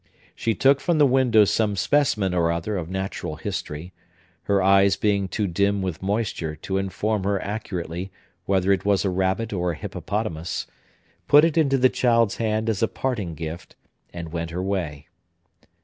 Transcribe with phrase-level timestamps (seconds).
[0.33, 5.45] She took from the window some specimen or other of natural history,—her eyes being too
[5.45, 8.11] dim with moisture to inform her accurately
[8.45, 12.87] whether it was a rabbit or a hippopotamus,—put it into the child's hand as a
[12.87, 13.75] parting gift,
[14.11, 15.07] and went her way.